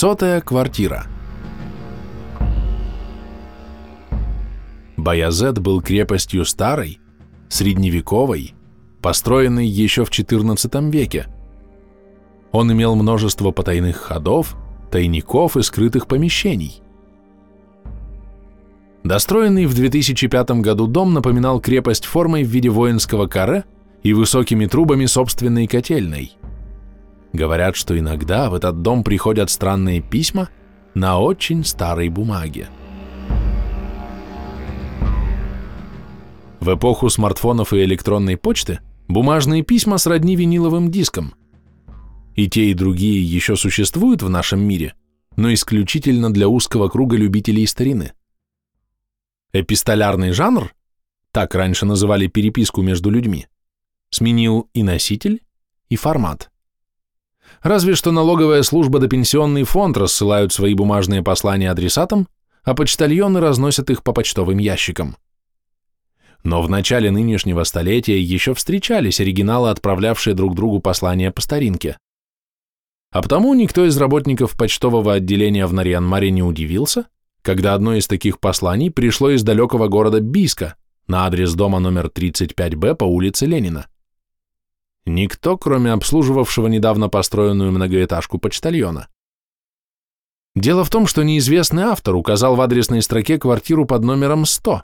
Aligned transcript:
Сотая 0.00 0.40
квартира. 0.40 1.08
Баязет 4.96 5.58
был 5.58 5.82
крепостью 5.82 6.44
старой, 6.44 7.00
средневековой, 7.48 8.54
построенной 9.02 9.66
еще 9.66 10.04
в 10.04 10.10
XIV 10.10 10.92
веке. 10.92 11.26
Он 12.52 12.72
имел 12.72 12.94
множество 12.94 13.50
потайных 13.50 13.96
ходов, 13.96 14.54
тайников 14.92 15.56
и 15.56 15.62
скрытых 15.62 16.06
помещений. 16.06 16.80
Достроенный 19.02 19.66
в 19.66 19.74
2005 19.74 20.50
году 20.60 20.86
дом 20.86 21.12
напоминал 21.12 21.60
крепость 21.60 22.04
формой 22.04 22.44
в 22.44 22.48
виде 22.48 22.68
воинского 22.68 23.26
каре 23.26 23.64
и 24.04 24.12
высокими 24.12 24.66
трубами 24.66 25.06
собственной 25.06 25.66
котельной. 25.66 26.38
Говорят, 27.32 27.76
что 27.76 27.98
иногда 27.98 28.50
в 28.50 28.54
этот 28.54 28.82
дом 28.82 29.04
приходят 29.04 29.50
странные 29.50 30.00
письма 30.00 30.48
на 30.94 31.18
очень 31.18 31.64
старой 31.64 32.08
бумаге. 32.08 32.68
В 36.60 36.74
эпоху 36.74 37.08
смартфонов 37.08 37.72
и 37.72 37.82
электронной 37.84 38.36
почты 38.36 38.80
бумажные 39.06 39.62
письма 39.62 39.98
сродни 39.98 40.36
виниловым 40.36 40.90
дискам. 40.90 41.34
И 42.34 42.48
те, 42.48 42.70
и 42.70 42.74
другие 42.74 43.22
еще 43.22 43.56
существуют 43.56 44.22
в 44.22 44.28
нашем 44.28 44.60
мире, 44.60 44.94
но 45.36 45.52
исключительно 45.52 46.32
для 46.32 46.48
узкого 46.48 46.88
круга 46.88 47.16
любителей 47.16 47.66
старины. 47.66 48.12
Эпистолярный 49.52 50.32
жанр, 50.32 50.74
так 51.30 51.54
раньше 51.54 51.86
называли 51.86 52.26
переписку 52.26 52.82
между 52.82 53.10
людьми, 53.10 53.46
сменил 54.10 54.68
и 54.74 54.82
носитель, 54.82 55.42
и 55.88 55.96
формат. 55.96 56.47
Разве 57.62 57.94
что 57.94 58.12
налоговая 58.12 58.62
служба 58.62 58.98
да 58.98 59.08
пенсионный 59.08 59.64
фонд 59.64 59.96
рассылают 59.96 60.52
свои 60.52 60.74
бумажные 60.74 61.22
послания 61.22 61.70
адресатам, 61.70 62.28
а 62.62 62.74
почтальоны 62.74 63.40
разносят 63.40 63.90
их 63.90 64.02
по 64.02 64.12
почтовым 64.12 64.58
ящикам. 64.58 65.16
Но 66.44 66.62
в 66.62 66.70
начале 66.70 67.10
нынешнего 67.10 67.64
столетия 67.64 68.20
еще 68.20 68.54
встречались 68.54 69.20
оригиналы, 69.20 69.70
отправлявшие 69.70 70.34
друг 70.34 70.54
другу 70.54 70.80
послания 70.80 71.30
по 71.32 71.40
старинке. 71.40 71.96
А 73.10 73.22
потому 73.22 73.54
никто 73.54 73.86
из 73.86 73.96
работников 73.96 74.56
почтового 74.56 75.14
отделения 75.14 75.66
в 75.66 75.72
Нарьянмаре 75.72 76.30
не 76.30 76.42
удивился, 76.42 77.06
когда 77.42 77.74
одно 77.74 77.94
из 77.94 78.06
таких 78.06 78.38
посланий 78.38 78.90
пришло 78.90 79.30
из 79.30 79.42
далекого 79.42 79.88
города 79.88 80.20
Биска 80.20 80.76
на 81.06 81.24
адрес 81.26 81.54
дома 81.54 81.80
номер 81.80 82.10
35Б 82.14 82.94
по 82.94 83.04
улице 83.04 83.46
Ленина. 83.46 83.86
Никто, 85.08 85.56
кроме 85.56 85.92
обслуживавшего 85.92 86.66
недавно 86.66 87.08
построенную 87.08 87.72
многоэтажку 87.72 88.38
почтальона. 88.38 89.08
Дело 90.54 90.84
в 90.84 90.90
том, 90.90 91.06
что 91.06 91.22
неизвестный 91.22 91.84
автор 91.84 92.14
указал 92.14 92.56
в 92.56 92.60
адресной 92.60 93.00
строке 93.00 93.38
квартиру 93.38 93.86
под 93.86 94.04
номером 94.04 94.44
100. 94.44 94.82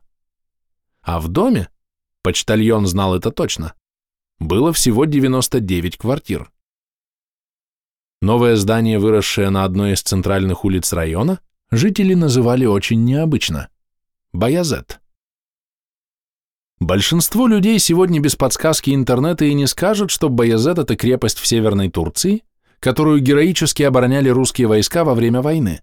А 1.02 1.20
в 1.20 1.28
доме, 1.28 1.68
почтальон 2.22 2.86
знал 2.86 3.14
это 3.14 3.30
точно, 3.30 3.74
было 4.38 4.72
всего 4.72 5.04
99 5.04 5.98
квартир. 5.98 6.50
Новое 8.22 8.56
здание, 8.56 8.98
выросшее 8.98 9.50
на 9.50 9.64
одной 9.64 9.92
из 9.92 10.00
центральных 10.00 10.64
улиц 10.64 10.92
района, 10.92 11.40
жители 11.70 12.14
называли 12.14 12.64
очень 12.64 13.04
необычно– 13.04 13.68
Баязет. 14.34 15.00
Большинство 16.84 17.46
людей 17.46 17.78
сегодня 17.78 18.20
без 18.20 18.36
подсказки 18.36 18.94
интернета 18.94 19.46
и 19.46 19.54
не 19.54 19.66
скажут, 19.66 20.10
что 20.10 20.28
Баязет– 20.28 20.78
это 20.80 20.96
крепость 20.96 21.38
в 21.38 21.46
Северной 21.46 21.88
Турции, 21.88 22.42
которую 22.78 23.22
героически 23.22 23.82
обороняли 23.84 24.28
русские 24.28 24.66
войска 24.66 25.02
во 25.02 25.14
время 25.14 25.40
войны. 25.40 25.80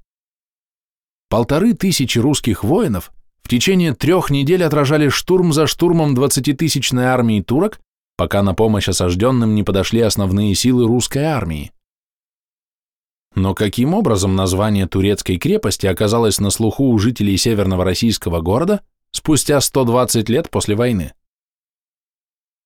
Полторы 1.27 1.73
тысячи 1.73 2.19
русских 2.19 2.63
воинов 2.63 3.11
в 3.41 3.49
течение 3.49 3.95
трех 3.95 4.29
недель 4.29 4.63
отражали 4.63 5.09
штурм 5.09 5.53
за 5.53 5.65
штурмом 5.65 6.13
20-тысячной 6.15 7.05
армии 7.05 7.41
турок, 7.41 7.79
пока 8.15 8.43
на 8.43 8.53
помощь 8.53 8.87
осажденным 8.87 9.55
не 9.55 9.63
подошли 9.63 10.01
основные 10.01 10.53
силы 10.53 10.85
русской 10.85 11.23
армии. 11.23 11.71
Но 13.33 13.55
каким 13.55 13.95
образом 13.95 14.35
название 14.35 14.85
турецкой 14.85 15.37
крепости 15.37 15.87
оказалось 15.87 16.39
на 16.39 16.51
слуху 16.51 16.89
у 16.91 16.99
жителей 16.99 17.37
северного 17.37 17.83
российского 17.83 18.41
города 18.41 18.81
спустя 19.11 19.61
120 19.61 20.29
лет 20.29 20.49
после 20.49 20.75
войны? 20.75 21.13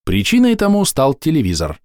Причиной 0.03 0.55
тому 0.55 0.85
стал 0.85 1.13
телевизор. 1.13 1.79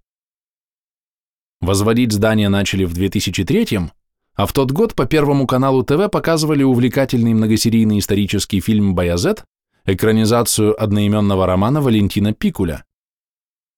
Возводить 1.59 2.11
здание 2.11 2.49
начали 2.49 2.85
в 2.85 2.93
2003 2.93 3.91
а 4.33 4.45
в 4.45 4.53
тот 4.53 4.71
год 4.71 4.95
по 4.95 5.05
Первому 5.05 5.45
каналу 5.45 5.83
ТВ 5.83 6.09
показывали 6.09 6.63
увлекательный 6.63 7.33
многосерийный 7.33 7.99
исторический 7.99 8.61
фильм 8.61 8.95
«Баязет», 8.95 9.43
экранизацию 9.85 10.81
одноименного 10.81 11.45
романа 11.45 11.81
Валентина 11.81 12.33
Пикуля. 12.33 12.85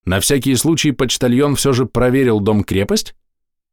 На 0.06 0.20
всякий 0.20 0.56
случай 0.56 0.92
почтальон 0.92 1.56
все 1.56 1.74
же 1.74 1.86
проверил 1.86 2.40
дом-крепость 2.40 3.16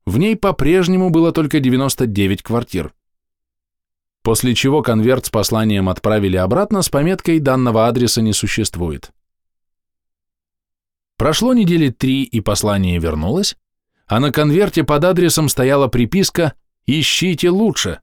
в 0.07 0.19
ней 0.19 0.37
по-прежнему 0.37 1.11
было 1.11 1.33
только 1.33 1.61
99 1.61 2.43
квартир. 2.43 2.93
После 4.23 4.55
чего 4.55 4.83
конверт 4.83 5.27
с 5.27 5.31
посланием 5.31 5.89
отправили 5.89 6.37
обратно 6.37 6.83
с 6.83 6.89
пометкой 6.89 7.39
«Данного 7.39 7.89
адреса 7.89 8.23
не 8.23 8.33
существует». 8.33 9.13
Прошло 11.17 11.55
недели 11.55 11.91
три, 11.91 12.23
и 12.25 12.41
послание 12.41 12.99
вернулось, 12.99 13.57
а 14.07 14.21
на 14.21 14.33
конверте 14.33 14.85
под 14.85 15.05
адресом 15.05 15.49
стояла 15.49 15.89
приписка 15.89 16.55
«Ищите 16.87 17.51
лучше». 17.51 18.01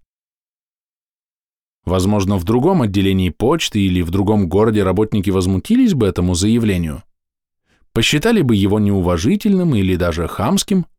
Возможно, 1.86 2.38
в 2.38 2.44
другом 2.44 2.82
отделении 2.82 3.30
почты 3.30 3.80
или 3.80 4.02
в 4.02 4.12
другом 4.12 4.50
городе 4.50 4.84
работники 4.84 5.30
возмутились 5.30 5.94
бы 5.94 6.08
этому 6.08 6.34
заявлению, 6.34 7.04
посчитали 7.94 8.42
бы 8.42 8.56
его 8.56 8.80
неуважительным 8.80 9.74
или 9.76 9.96
даже 9.96 10.28
хамским– 10.28 10.86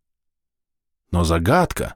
но 1.11 1.25
загадка... 1.25 1.95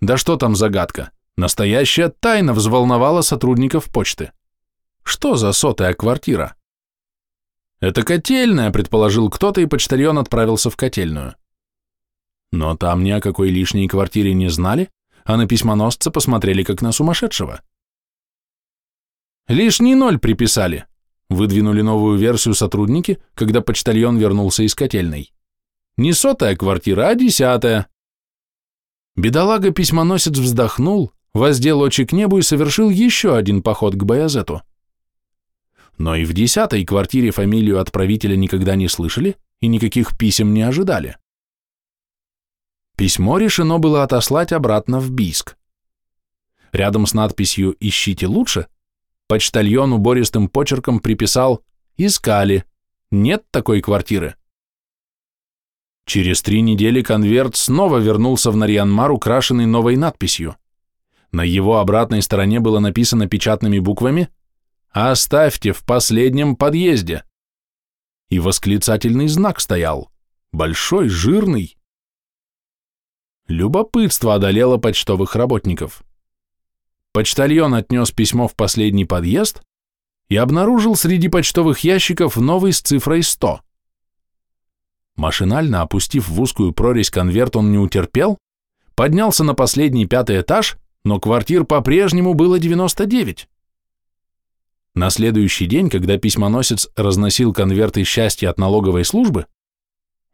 Да 0.00 0.16
что 0.16 0.36
там 0.36 0.54
загадка? 0.54 1.10
Настоящая 1.36 2.08
тайна 2.08 2.52
взволновала 2.52 3.22
сотрудников 3.22 3.90
почты. 3.90 4.32
Что 5.02 5.36
за 5.36 5.52
сотая 5.52 5.94
квартира? 5.94 6.56
Это 7.80 8.02
котельная, 8.02 8.70
предположил 8.70 9.30
кто-то, 9.30 9.60
и 9.60 9.66
почтальон 9.66 10.18
отправился 10.18 10.68
в 10.68 10.76
котельную. 10.76 11.34
Но 12.52 12.76
там 12.76 13.02
ни 13.02 13.10
о 13.10 13.20
какой 13.20 13.50
лишней 13.50 13.88
квартире 13.88 14.34
не 14.34 14.48
знали, 14.48 14.90
а 15.24 15.36
на 15.36 15.46
письмоносца 15.46 16.10
посмотрели 16.10 16.62
как 16.62 16.82
на 16.82 16.92
сумасшедшего. 16.92 17.62
Лишний 19.48 19.94
ноль 19.94 20.18
приписали, 20.18 20.86
выдвинули 21.28 21.80
новую 21.80 22.18
версию 22.18 22.54
сотрудники, 22.54 23.18
когда 23.34 23.60
почтальон 23.60 24.18
вернулся 24.18 24.62
из 24.62 24.74
котельной. 24.74 25.32
Не 25.96 26.12
сотая 26.12 26.56
квартира, 26.56 27.08
а 27.08 27.14
десятая. 27.14 27.88
Бедолага-письмоносец 29.16 30.36
вздохнул, 30.38 31.12
воздел 31.34 31.80
очи 31.80 32.04
к 32.04 32.12
небу 32.12 32.38
и 32.38 32.42
совершил 32.42 32.90
еще 32.90 33.36
один 33.36 33.62
поход 33.62 33.94
к 33.94 34.04
Баязету. 34.04 34.62
Но 35.98 36.16
и 36.16 36.24
в 36.24 36.32
десятой 36.32 36.84
квартире 36.84 37.30
фамилию 37.30 37.78
отправителя 37.78 38.36
никогда 38.36 38.74
не 38.74 38.88
слышали 38.88 39.36
и 39.60 39.66
никаких 39.66 40.16
писем 40.16 40.54
не 40.54 40.62
ожидали. 40.62 41.18
Письмо 42.96 43.38
решено 43.38 43.78
было 43.78 44.02
отослать 44.02 44.52
обратно 44.52 44.98
в 44.98 45.10
Бийск. 45.10 45.56
Рядом 46.72 47.06
с 47.06 47.14
надписью 47.14 47.76
«Ищите 47.80 48.26
лучше» 48.26 48.66
почтальон 49.26 49.92
убористым 49.92 50.48
почерком 50.48 51.00
приписал 51.00 51.62
«Искали, 51.96 52.64
нет 53.10 53.44
такой 53.50 53.80
квартиры». 53.80 54.36
Через 56.06 56.42
три 56.42 56.60
недели 56.60 57.02
конверт 57.02 57.56
снова 57.56 57.98
вернулся 57.98 58.50
в 58.50 58.56
Нарьянмар, 58.56 59.12
украшенный 59.12 59.66
новой 59.66 59.96
надписью. 59.96 60.56
На 61.32 61.42
его 61.42 61.78
обратной 61.78 62.22
стороне 62.22 62.60
было 62.60 62.80
написано 62.80 63.28
печатными 63.28 63.78
буквами 63.78 64.28
«Оставьте 64.90 65.72
в 65.72 65.84
последнем 65.84 66.56
подъезде». 66.56 67.24
И 68.28 68.38
восклицательный 68.38 69.28
знак 69.28 69.60
стоял, 69.60 70.10
большой, 70.52 71.08
жирный. 71.08 71.76
Любопытство 73.46 74.34
одолело 74.34 74.76
почтовых 74.78 75.36
работников. 75.36 76.02
Почтальон 77.12 77.74
отнес 77.74 78.12
письмо 78.12 78.46
в 78.46 78.54
последний 78.54 79.04
подъезд 79.04 79.62
и 80.28 80.36
обнаружил 80.36 80.94
среди 80.94 81.28
почтовых 81.28 81.80
ящиков 81.80 82.36
новый 82.36 82.72
с 82.72 82.80
цифрой 82.80 83.24
100. 83.24 83.60
Машинально 85.16 85.82
опустив 85.82 86.28
в 86.28 86.40
узкую 86.40 86.72
прорезь 86.72 87.10
конверт, 87.10 87.56
он 87.56 87.72
не 87.72 87.78
утерпел, 87.78 88.38
поднялся 88.94 89.42
на 89.42 89.54
последний 89.54 90.06
пятый 90.06 90.40
этаж, 90.40 90.76
но 91.04 91.18
квартир 91.18 91.64
по-прежнему 91.64 92.34
было 92.34 92.58
99. 92.58 93.48
На 94.94 95.10
следующий 95.10 95.66
день, 95.66 95.88
когда 95.88 96.18
письмоносец 96.18 96.88
разносил 96.96 97.52
конверты 97.52 98.04
счастья 98.04 98.50
от 98.50 98.58
налоговой 98.58 99.04
службы, 99.04 99.46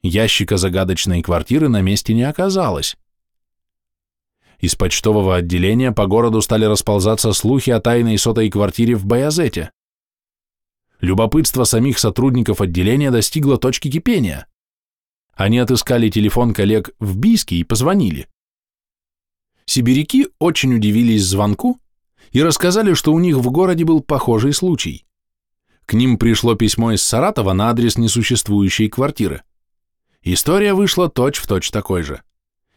ящика 0.03 0.57
загадочной 0.57 1.23
квартиры 1.23 1.69
на 1.69 1.83
месте 1.83 2.15
не 2.15 2.25
оказалось. 2.25 2.97
из 4.59 4.75
почтового 4.75 5.37
отделения 5.37 5.93
по 5.93 6.07
городу 6.07 6.41
стали 6.41 6.65
расползаться 6.65 7.33
слухи 7.35 7.71
о 7.71 7.81
тайной 7.81 8.17
сотой 8.17 8.49
квартире 8.49 8.95
в 8.95 9.05
Баязете. 9.05 9.71
Любопытство 11.01 11.65
самих 11.65 11.99
сотрудников 11.99 12.63
отделения 12.63 13.11
достигло 13.11 13.59
точки 13.59 13.91
кипения. 13.91 14.47
Они 15.35 15.59
отыскали 15.59 16.09
телефон 16.09 16.55
коллег 16.55 16.91
в 16.99 17.19
Бийске 17.19 17.57
и 17.57 17.65
позвонили. 17.65 18.29
Сибиряки 19.67 20.29
очень 20.39 20.75
удивились 20.75 21.25
звонку 21.25 21.81
и 22.33 22.43
рассказали, 22.43 22.95
что 22.95 23.13
у 23.13 23.19
них 23.19 23.37
в 23.37 23.51
городе 23.51 23.85
был 23.85 24.01
похожий 24.01 24.53
случай. 24.53 25.05
К 25.85 25.95
ним 25.95 26.19
пришло 26.19 26.55
письмо 26.55 26.93
из 26.93 27.03
Саратова 27.03 27.53
на 27.53 27.71
адрес 27.71 27.99
несуществующей 27.99 28.89
квартиры. 28.89 29.43
История 30.23 30.75
вышла 30.75 31.09
точь-в-точь 31.09 31.67
точь 31.67 31.71
такой 31.71 32.03
же. 32.03 32.23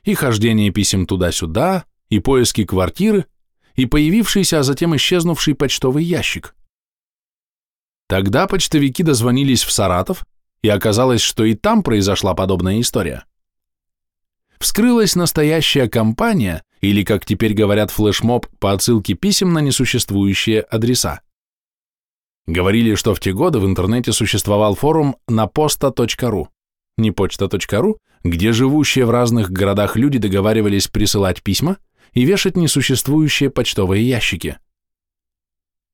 И 0.03 0.13
хождение 0.13 0.71
писем 0.71 1.05
туда-сюда, 1.05 1.85
и 2.09 2.19
поиски 2.19 2.63
квартиры, 2.63 3.25
и 3.75 3.85
появившийся, 3.85 4.59
а 4.59 4.63
затем 4.63 4.95
исчезнувший 4.95 5.55
почтовый 5.55 6.03
ящик. 6.03 6.55
Тогда 8.07 8.47
почтовики 8.47 9.03
дозвонились 9.03 9.63
в 9.63 9.71
Саратов, 9.71 10.25
и 10.61 10.69
оказалось, 10.69 11.21
что 11.21 11.43
и 11.43 11.53
там 11.53 11.83
произошла 11.83 12.33
подобная 12.33 12.81
история. 12.81 13.25
Вскрылась 14.59 15.15
настоящая 15.15 15.87
компания, 15.87 16.63
или, 16.81 17.03
как 17.03 17.25
теперь 17.25 17.53
говорят, 17.53 17.91
флешмоб 17.91 18.47
по 18.59 18.73
отсылке 18.73 19.13
писем 19.13 19.53
на 19.53 19.59
несуществующие 19.59 20.61
адреса. 20.61 21.21
Говорили, 22.45 22.95
что 22.95 23.13
в 23.13 23.19
те 23.19 23.31
годы 23.31 23.59
в 23.59 23.65
интернете 23.65 24.11
существовал 24.11 24.75
форум 24.75 25.15
напоста.ру, 25.27 26.49
не 26.97 27.11
почта.ру, 27.11 27.97
где 28.23 28.51
живущие 28.51 29.05
в 29.05 29.11
разных 29.11 29.51
городах 29.51 29.95
люди 29.95 30.17
договаривались 30.17 30.87
присылать 30.87 31.41
письма 31.41 31.77
и 32.11 32.25
вешать 32.25 32.57
несуществующие 32.57 33.49
почтовые 33.49 34.07
ящики. 34.07 34.57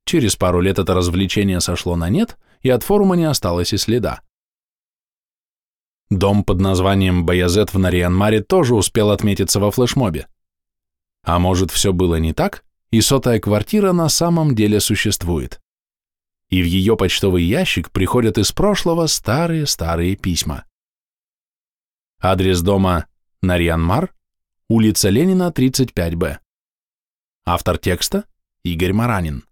Через 0.06 0.35
пару 0.35 0.62
лет 0.62 0.79
это 0.79 0.94
развлечение 0.94 1.59
сошло 1.59 1.95
на 1.95 2.09
нет, 2.09 2.38
и 2.62 2.69
от 2.69 2.83
форума 2.83 3.15
не 3.15 3.25
осталось 3.25 3.73
и 3.73 3.77
следа. 3.77 4.21
Дом 6.10 6.44
под 6.44 6.60
названием 6.60 7.25
Баязет 7.25 7.74
в 7.74 7.80
Нарианмаре 7.80 8.42
тоже 8.42 8.75
успел 8.75 9.10
отметиться 9.10 9.60
во 9.60 9.72
флешмобе. 9.72 10.28
А 11.24 11.40
может, 11.40 11.72
все 11.72 11.94
было 11.94 12.16
не 12.16 12.34
так, 12.34 12.63
и 12.92 13.02
сотая 13.02 13.40
квартира 13.40 13.92
на 13.92 14.10
самом 14.10 14.54
деле 14.56 14.80
существует. 14.80 15.60
И 16.50 16.62
в 16.62 16.66
ее 16.66 16.96
почтовый 16.96 17.44
ящик 17.44 17.92
приходят 17.92 18.38
из 18.38 18.52
прошлого 18.52 19.07
старые-старые 19.07 20.16
письма. 20.16 20.66
Адрес 22.22 22.62
дома 22.62 23.08
Нарьянмар, 23.42 24.13
улица 24.69 25.10
Ленина, 25.10 25.51
35Б. 25.51 26.38
Автор 27.46 27.78
текста 27.80 28.25
Игорь 28.63 28.94
Маранин. 28.94 29.46